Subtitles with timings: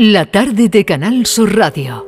[0.00, 2.06] La tarde de Canal Sur Radio.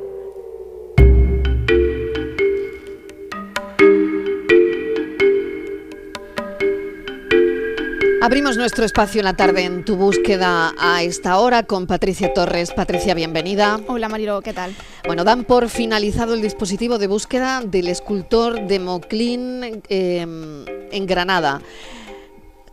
[8.23, 12.71] Abrimos nuestro espacio en la tarde en tu búsqueda a esta hora con Patricia Torres.
[12.71, 13.81] Patricia, bienvenida.
[13.89, 14.73] Hola Marilo, ¿qué tal?
[15.05, 21.61] Bueno, dan por finalizado el dispositivo de búsqueda del escultor de Moclín eh, en Granada.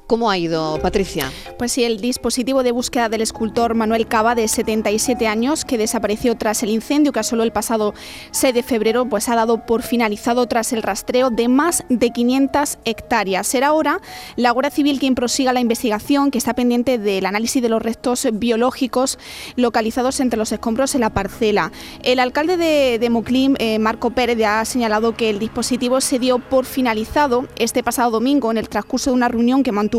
[0.08, 1.34] ¿Cómo ha ido, Patricia?
[1.58, 6.38] Pues sí, el dispositivo de búsqueda del escultor Manuel Cava, de 77 años, que desapareció
[6.38, 7.94] tras el incendio que asoló el pasado
[8.32, 12.78] 6 de febrero, pues ha dado por finalizado tras el rastreo de más de 500
[12.86, 13.48] hectáreas.
[13.48, 14.00] Será ahora
[14.38, 18.30] la Guardia Civil quien prosiga la investigación, que está pendiente del análisis de los restos
[18.32, 19.20] biológicos
[19.58, 21.74] localizados entre los escombros en la parcela.
[22.02, 26.66] El alcalde de, de eh, Marco Pérez, ha señalado que el dispositivo se dio por
[26.66, 29.97] finalizado este pasado domingo en el transcurso de una reunión que mantuvo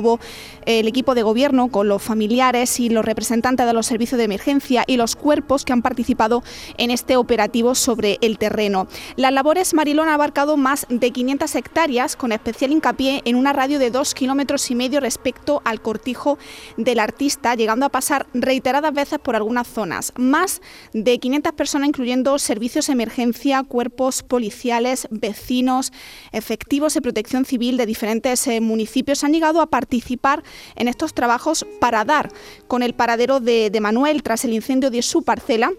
[0.64, 4.84] el equipo de gobierno con los familiares y los representantes de los servicios de emergencia
[4.86, 6.42] y los cuerpos que han participado
[6.76, 8.86] en este operativo sobre el terreno.
[9.16, 13.78] Las labores Marilón ha abarcado más de 500 hectáreas con especial hincapié en una radio
[13.78, 16.38] de dos kilómetros y medio respecto al cortijo
[16.76, 20.12] del artista, llegando a pasar reiteradas veces por algunas zonas.
[20.16, 20.60] Más
[20.92, 25.92] de 500 personas, incluyendo servicios de emergencia, cuerpos policiales, vecinos,
[26.32, 30.42] efectivos de protección civil de diferentes eh, municipios, han llegado a participar participar
[30.76, 32.30] en estos trabajos para dar
[32.66, 35.72] con el paradero de, Manuel tras el incendio de su parcela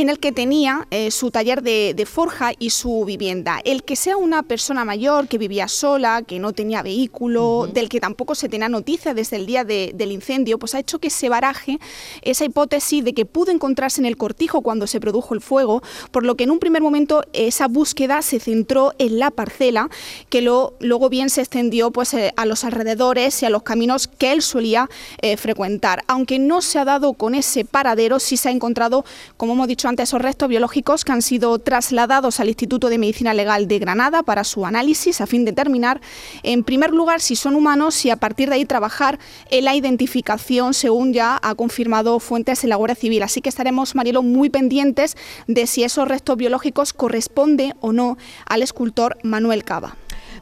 [0.00, 3.60] en el que tenía eh, su taller de, de, forja y su vivienda.
[3.64, 7.72] El que sea una persona mayor que vivía sola, que no tenía vehículo, uh -huh.
[7.72, 11.00] del que tampoco se tenía noticia desde el día de, del incendio, pues ha hecho
[11.00, 11.78] que se baraje
[12.22, 15.82] esa hipótesis de que pudo encontrarse en el cortijo cuando se produjo el fuego,
[16.12, 19.90] por lo que en un primer momento esa búsqueda se centró en la parcela,
[20.28, 24.06] que lo, luego bien se extendió pues, eh, a los alrededores y a los caminos
[24.06, 24.88] que él solía
[25.22, 26.04] eh, frecuentar.
[26.06, 29.04] Aunque no se ha dado con ese paradero, sí se ha encontrado,
[29.36, 33.34] como hemos dicho ante esos restos biológicos que han sido trasladados al Instituto de Medicina
[33.34, 36.00] Legal de Granada para su análisis a fin de determinar,
[36.42, 39.18] en primer lugar, si son humanos y a partir de ahí trabajar
[39.50, 43.22] en la identificación, según ya ha confirmado fuentes en la Guardia Civil.
[43.22, 45.16] Así que estaremos, Marielo, muy pendientes
[45.46, 49.96] de si esos restos biológicos corresponden o no al escultor Manuel Cava.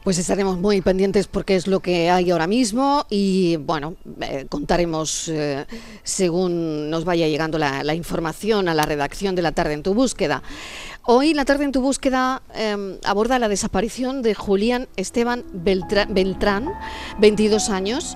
[0.07, 5.27] Pues estaremos muy pendientes porque es lo que hay ahora mismo y bueno, eh, contaremos
[5.27, 5.65] eh,
[6.03, 9.93] según nos vaya llegando la, la, información a la redacción de la tarde en tu
[9.93, 10.43] búsqueda.
[11.03, 16.71] Hoy la tarde en tu búsqueda eh, aborda la desaparición de Julián Esteban Beltrán, Beltrán
[17.19, 18.15] 22 años.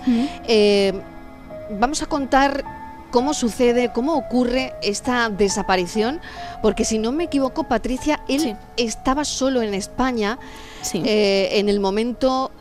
[1.78, 2.63] Vamos a contar
[3.12, 6.22] cómo sucede, cómo ocurre esta desaparición,
[6.62, 8.56] porque si no me equivoco, Patricia, él sí.
[8.78, 10.40] estaba solo en España
[10.94, 12.52] eh, en el momento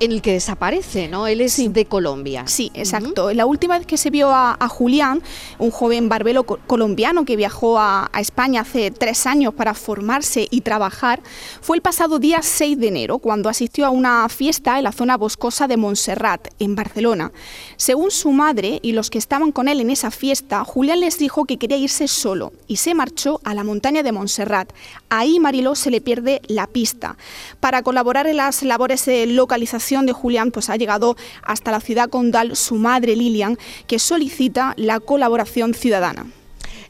[0.00, 1.26] en el que desaparece, ¿no?
[1.26, 1.68] Él es sí.
[1.68, 2.44] de Colombia.
[2.46, 3.26] Sí, exacto.
[3.26, 3.34] Uh -huh.
[3.34, 5.22] La última vez que se vio a, a Julián,
[5.58, 10.48] un joven barbelo co colombiano que viajó a, a, España hace tres años para formarse
[10.50, 11.22] y trabajar,
[11.60, 15.16] fue el pasado día 6 de enero, cuando asistió a una fiesta en la zona
[15.16, 17.32] boscosa de Montserrat, en Barcelona.
[17.76, 21.44] Según su madre y los que estaban con él en esa fiesta, Julián les dijo
[21.44, 24.72] que quería irse solo y se marchó a la montaña de Montserrat.
[25.08, 27.16] Ahí Mariló se le pierde la pista.
[27.60, 32.08] Para colaborar en las labores de localización de Julián pues ha llegado hasta la ciudad
[32.08, 36.26] condal su madre Lilian, que solicita la colaboración ciudadana.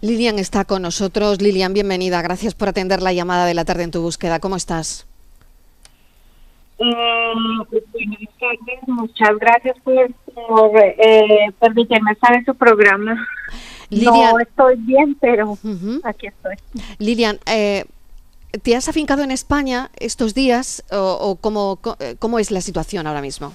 [0.01, 1.43] Lilian está con nosotros.
[1.43, 2.23] Lilian, bienvenida.
[2.23, 4.39] Gracias por atender la llamada de la tarde en tu búsqueda.
[4.39, 5.07] ¿Cómo estás?
[6.79, 7.33] Eh,
[8.39, 8.87] tardes.
[8.87, 13.27] Muchas gracias por, por eh, permitirme estar en su programa.
[13.91, 16.01] Lilian, no estoy bien, pero uh -huh.
[16.05, 16.57] aquí estoy.
[16.99, 17.85] Lilian, eh,
[18.63, 21.79] ¿Te has afincado en España estos días o, o cómo,
[22.19, 23.53] cómo, es la situación ahora mismo?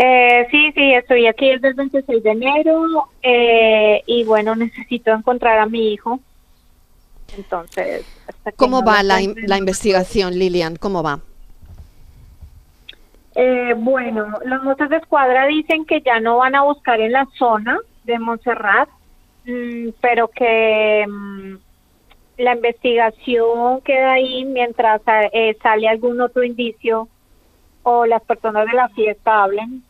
[0.00, 5.58] Eh, sí, sí, estoy aquí desde el 26 de enero eh, y bueno, necesito encontrar
[5.58, 6.20] a mi hijo.
[7.36, 8.06] Entonces,
[8.54, 10.76] ¿cómo no va la, la, investigación, Lilian?
[10.76, 11.18] ¿Cómo va?
[13.34, 17.26] Eh, bueno, los mozos de escuadra dicen que ya no van a buscar en la
[17.36, 18.88] zona de Montserrat,
[19.46, 21.56] mmm, pero que mmm,
[22.38, 25.02] la investigación queda ahí mientras
[25.32, 27.08] eh, sale algún otro indicio
[27.82, 29.82] o las personas de la fiesta hablen.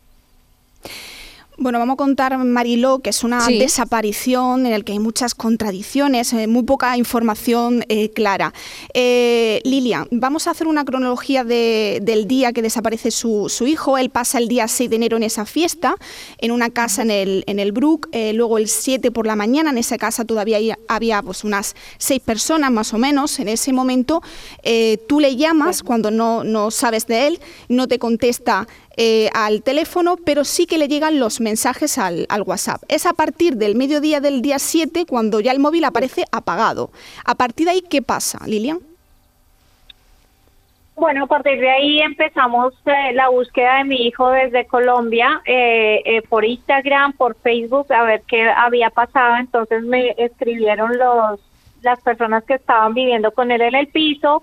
[1.60, 3.58] Bueno, vamos a contar, Mariló, que es una sí.
[3.58, 8.54] desaparición en el que hay muchas contradicciones, eh, muy poca información eh, clara.
[8.94, 13.98] Eh, Lilian, vamos a hacer una cronología de, del día que desaparece su, su, hijo.
[13.98, 15.96] Él pasa el día 6 de enero en esa fiesta,
[16.38, 18.08] en una casa en el, en el Brook.
[18.12, 21.74] Eh, luego el 7 por la mañana, en esa casa todavía había, había pues, unas
[21.98, 23.36] seis personas más o menos.
[23.40, 24.22] En ese momento
[25.08, 30.16] tú le llamas cuando no, no sabes de él, no te contesta eh, al teléfono,
[30.26, 32.82] pero sí que le llegan los mensajes al, al, WhatsApp.
[32.88, 36.90] Es a partir del mediodía del día 7 cuando ya el móvil aparece apagado.
[37.24, 38.80] A partir de ahí, ¿qué pasa, Lilian?
[40.98, 46.02] Bueno, a partir de ahí empezamos eh, la búsqueda de mi hijo desde Colombia eh,
[46.04, 49.36] eh, por Instagram, por Facebook, a ver qué había pasado.
[49.36, 51.38] Entonces me escribieron los
[51.82, 54.42] las personas que estaban viviendo con él en el piso,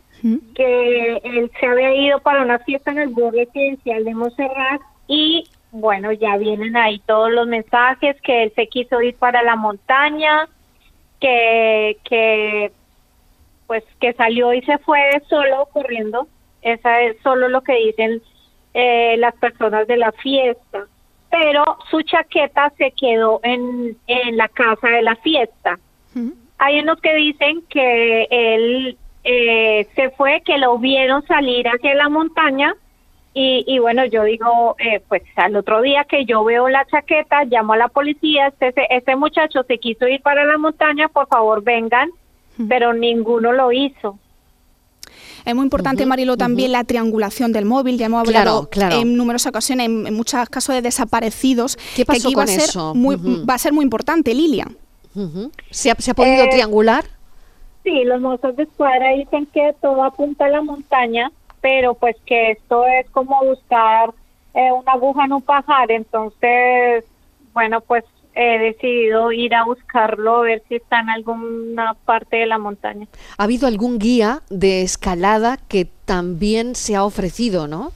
[0.56, 5.48] que él se había ido para una fiesta en el bus residencial de Montserrat y
[5.72, 10.48] bueno, ya vienen ahí todos los mensajes, que él se quiso ir para la montaña,
[11.19, 12.72] que, que
[13.68, 16.28] pues que salió y se fue solo corriendo
[16.66, 18.24] esa es solo lo que dicen
[18.74, 20.88] eh, las personas de la fiesta.
[21.30, 25.78] Pero su chaqueta se quedó en, en la casa de la fiesta.
[26.57, 32.10] Hay unos que dicen que él eh, se fue, que lo vieron salir hacia la
[32.10, 32.75] montaña
[33.33, 37.44] y, y, bueno, yo digo, eh, pues al otro día que yo veo la chaqueta,
[37.44, 41.62] llamo a la policía, este, este muchacho se quiso ir para la montaña, por favor
[41.62, 42.10] vengan,
[42.69, 44.18] pero ninguno lo hizo.
[45.44, 47.98] Es muy importante, Marilo, también la triangulación del móvil.
[47.98, 51.78] Ya hemos hablado en numerosas ocasiones, en, muchos casos de desaparecidos.
[51.95, 52.95] ¿Qué pasó que va a ser eso?
[52.95, 54.78] Muy, Va a ser muy importante, Lilian.
[55.69, 57.06] ¿Se, ha, ¿Se, ha, podido Eh, triangular?
[57.86, 62.52] Sí, los mozos de escuadra dicen que todo apunta a la montaña, pero pues que
[62.52, 64.10] esto es como buscar
[64.56, 65.92] eh, una aguja en un pajar.
[65.92, 67.06] Entonces,
[67.54, 68.04] bueno, pues
[68.34, 73.06] he decidido ir a buscarlo, a ver si está en alguna parte de la montaña.
[73.38, 77.92] ¿Ha habido algún guía de escalada que también se ha ofrecido, no?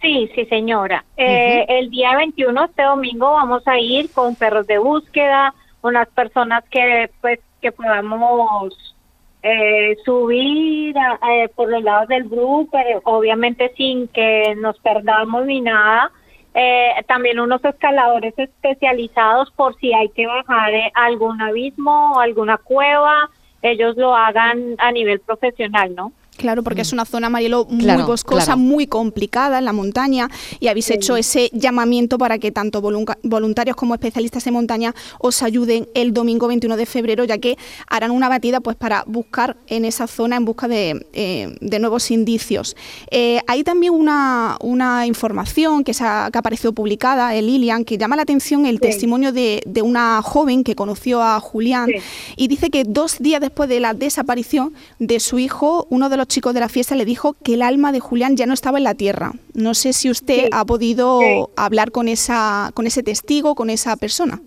[0.00, 1.04] Sí, sí, señora.
[1.16, 6.62] Eh, el día 21, este domingo, vamos a ir con perros de búsqueda, unas personas
[6.70, 8.94] que pues que podamos
[9.42, 11.18] eh, subir a,
[11.54, 16.10] por los lados del grupo, pero obviamente sin que nos perdamos ni nada.
[16.54, 22.58] Eh, también unos escaladores especializados por si hay que bajar eh, algún abismo o alguna
[22.58, 23.30] cueva,
[23.62, 26.12] ellos lo hagan a nivel profesional, ¿no?
[26.36, 26.82] Claro, porque Mm.
[26.82, 28.58] es una zona, Marielo, muy Claro, boscosa, claro.
[28.60, 30.28] muy complicada en la montaña
[30.60, 30.94] y habéis Sí.
[30.94, 32.80] hecho ese llamamiento para que tanto
[33.22, 37.56] voluntarios como especialistas en montaña os ayuden el domingo 21 de febrero, ya que
[37.86, 42.10] harán una batida pues para buscar en esa zona en busca de, eh, de nuevos
[42.10, 42.76] indicios.
[43.10, 47.98] Eh, hay también una, una información que, se ha, que aparecido publicada en Lilian que
[47.98, 48.80] llama la atención el Sí.
[48.80, 52.00] testimonio de, de una joven que conoció a Julián Sí.
[52.36, 56.21] y dice que dos días después de la desaparición de su hijo, uno de los
[56.26, 58.84] chicos de la fiesta le dijo que el alma de Julián ya no estaba en
[58.84, 59.32] la tierra.
[59.54, 60.48] No sé si usted Sí.
[60.52, 61.44] ha podido Sí.
[61.56, 64.40] hablar con esa, con ese testigo, con esa persona.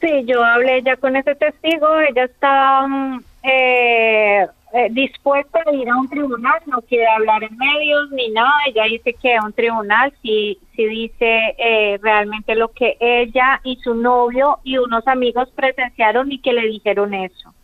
[0.00, 5.88] Sí, yo hablé ya con ese testigo, ella está mm, eh, eh, dispuesta a ir
[5.88, 9.52] a un tribunal, no quiere hablar en medios ni nada, ella dice que a un
[9.54, 15.48] tribunal sí, sí dice eh, realmente lo que ella y su novio y unos amigos
[15.54, 17.54] presenciaron y que le dijeron eso.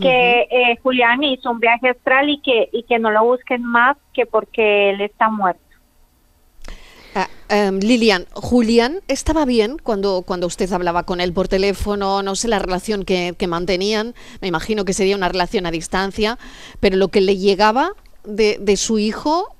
[0.00, 3.96] Que eh, Julián hizo un viaje astral y que, y que no lo busquen más
[4.14, 5.60] que porque él está muerto.
[7.14, 12.36] Ah, em, Lilian, Julián estaba bien cuando, cuando usted hablaba con él por teléfono, no
[12.36, 16.38] sé la relación que, que mantenían, me imagino que sería una relación a distancia,
[16.78, 17.92] pero lo que le llegaba
[18.24, 19.56] de, de su hijo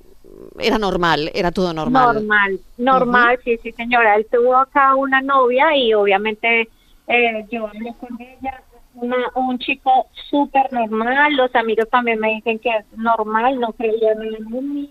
[0.59, 2.15] era normal, era todo normal.
[2.15, 4.15] Normal, normal, sí, sí, señora.
[4.15, 6.69] Él tuvo acá una novia y obviamente
[7.07, 8.63] eh, yo hablé con ella,
[8.95, 11.35] una, un chico súper normal.
[11.35, 14.89] Los amigos también me dicen que es normal, no creían en mí,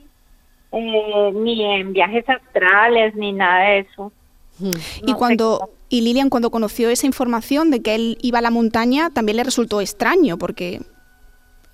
[0.73, 4.12] eh, ni en viajes astrales, ni nada de eso.
[4.59, 4.71] Mm.
[5.07, 8.50] y No cuando y Lilian cuando conoció esa información de que él iba a la
[8.50, 10.80] montaña, también le resultó extraño porque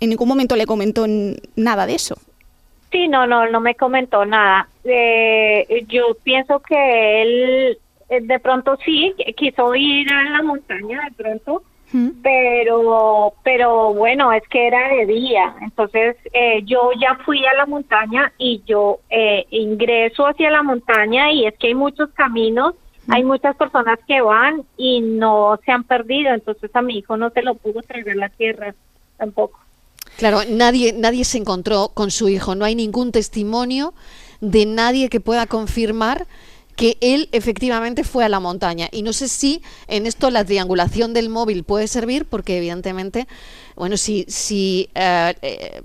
[0.01, 1.07] en ningún momento le comentó
[1.55, 2.17] nada de eso.
[2.91, 4.69] Sí, no, no, no me comentó nada.
[4.85, 7.79] Eh, yo pienso que él
[8.09, 11.63] eh, de pronto sí quiso ir a la montaña, de pronto,
[11.93, 12.09] Mm.
[12.21, 15.55] pero pero bueno es que era de día.
[15.63, 21.33] Entonces eh, yo ya fui a la montaña y yo eh, ingreso hacia la montaña
[21.33, 22.75] y es que hay muchos caminos
[23.09, 26.35] hay muchas personas que van y no se han perdido.
[26.35, 28.75] Entonces a mi hijo no se lo pudo traer la tierra
[29.17, 29.61] tampoco.
[30.19, 33.93] Claro, nadie, nadie se encontró con su hijo, no hay ningún testimonio
[34.41, 36.27] de nadie que pueda confirmar
[36.77, 38.89] que él efectivamente fue a la montaña.
[38.93, 43.27] Y no sé si en esto la triangulación del móvil puede servir, porque evidentemente
[43.77, 45.83] bueno, si, si eh, eh,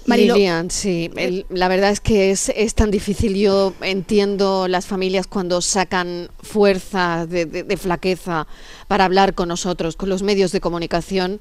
[0.07, 0.35] Marilo.
[0.35, 3.33] Lilian, sí, el- la verdad es que es, es tan difícil.
[3.35, 8.45] Yo entiendo las familias cuando sacan fuerza de, de- de flaqueza
[8.87, 11.39] para hablar con nosotros, con los medios de comunicación.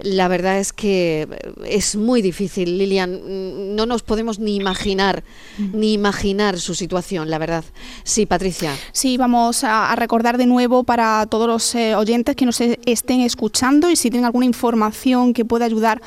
[0.00, 1.26] La verdad es que
[1.66, 3.74] es muy difícil, Lilian.
[3.74, 5.24] No nos podemos ni imaginar,
[5.58, 7.64] ni imaginar su situación, la verdad.
[8.04, 8.76] Sí, Patricia.
[8.92, 12.78] Sí, vamos a, a recordar de nuevo para todos los eh, oyentes que nos e-
[12.86, 16.00] estén escuchando y si tienen alguna información que pueda ayudar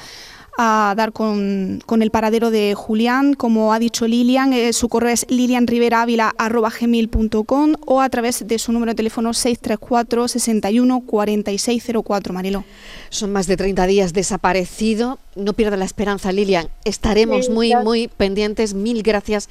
[0.58, 5.14] a dar con, con el paradero de Julián, como ha dicho Lilian, eh, su correo
[5.14, 12.64] es lilianriveravila.gmail.com o a través de su número de teléfono 634 61 4604, Marilo.
[13.10, 15.20] Son más de 30 días desaparecido.
[15.36, 16.68] No pierda la esperanza, Lilian.
[16.86, 17.86] Estaremos Sí, muy, gracias.
[17.86, 18.74] muy pendientes.
[18.74, 19.50] Mil gracias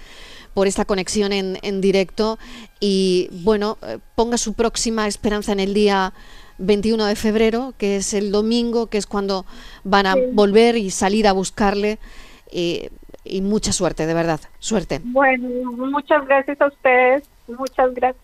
[0.55, 2.39] por esta conexión en, en directo.
[2.81, 6.13] Y bueno, eh, ponga su próxima esperanza en el día
[6.61, 9.45] 21 de febrero, que es el domingo, que es cuando
[9.85, 11.99] van a volver y salir a buscarle.
[12.53, 12.89] Y,
[13.25, 14.41] y mucha suerte, de verdad.
[14.61, 15.01] Suerte.
[15.05, 18.23] Bueno, muchas gracias a ustedes, muchas gracias.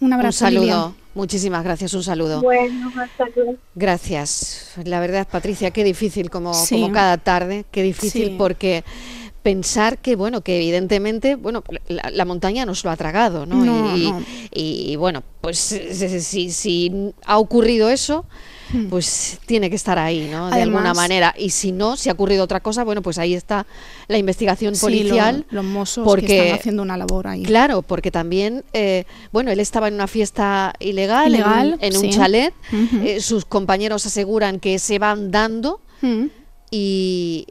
[0.00, 0.60] Un Un abrazo, saludo.
[0.62, 0.94] Lilian.
[1.14, 1.92] Muchísimas gracias.
[1.94, 2.40] Un saludo.
[2.40, 3.56] Bueno, hasta luego.
[3.74, 4.74] Gracias.
[4.84, 6.76] La verdad, Patricia, qué difícil como, Sí.
[6.80, 8.34] como cada tarde, qué difícil Sí.
[8.38, 8.84] porque
[9.42, 13.64] pensar que, bueno, que evidentemente, bueno, la, la montaña nos lo ha tragado, ¿no?
[13.64, 14.22] No, y, no.
[14.52, 16.92] y, bueno, pues si, si- si
[17.24, 18.24] ha ocurrido eso,
[18.90, 20.50] pues tiene que estar ahí, ¿no?
[20.50, 20.96] De alguna Hmm.
[20.96, 21.34] Manera.
[21.38, 23.66] Y si no, si ha ocurrido otra cosa, bueno, pues ahí está
[24.08, 25.46] la investigación Sí, policial.
[25.50, 27.42] lo- los mozos porque, que están haciendo una labor ahí.
[27.44, 31.96] Claro, porque también, eh, bueno, él estaba en una fiesta ilegal, en un- Ilegal, en
[31.96, 32.10] un, sí.
[32.10, 32.52] chalet.
[33.02, 36.26] Eh, sus compañeros aseguran que se van dando Mm.
[36.70, 37.46] y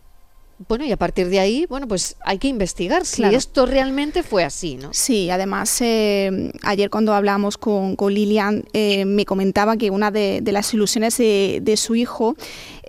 [0.68, 3.38] bueno, y a partir de ahí, bueno, pues hay que investigar si Claro.
[3.38, 4.90] esto realmente fue así, ¿no?
[4.92, 10.40] Sí, además eh, ayer cuando hablamos con, con Lilian eh, me comentaba que una de,
[10.42, 12.36] de las ilusiones de, de su hijo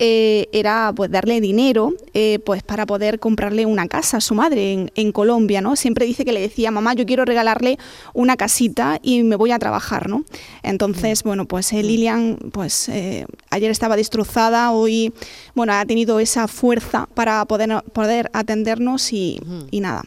[0.01, 4.73] eh, era pues darle dinero eh, pues para poder comprarle una casa a su madre
[4.73, 5.77] en, en Colombia, ¿no?
[5.77, 7.79] Siempre dice que le decía, mamá, yo quiero regalarle
[8.15, 10.25] una casita y me voy a trabajar, ¿no?
[10.63, 15.13] Entonces, bueno, pues eh, Lilian pues eh, ayer estaba destrozada, hoy,
[15.55, 19.41] bueno, ha tenido esa fuerza para poder, poder atendernos y,
[19.71, 20.05] y nada.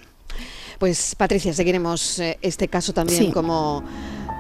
[0.80, 3.32] Pues Patricia, seguiremos eh, este caso también Sí.
[3.32, 3.84] como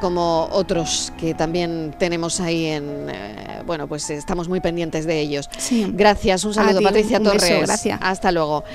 [0.02, 5.50] como otros que también tenemos ahí en eh, bueno, pues estamos muy pendientes de ellos.
[5.58, 5.86] Sí.
[5.94, 7.62] Gracias, un saludo ti, Patricia un beso, Torres.
[7.62, 8.00] gracias.
[8.02, 8.66] Hasta luego.